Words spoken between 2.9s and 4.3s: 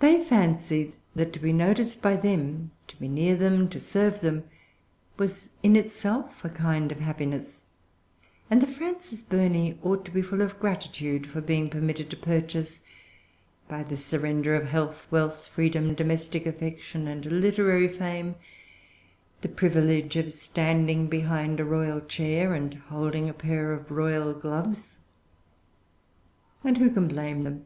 be near them, to serve